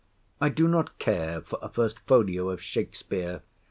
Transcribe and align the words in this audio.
I 0.41 0.49
do 0.49 0.67
not 0.67 0.97
care 0.97 1.41
for 1.41 1.59
a 1.61 1.69
First 1.69 1.99
Folio 2.07 2.49
of 2.49 2.59
Shakspeare. 2.59 3.43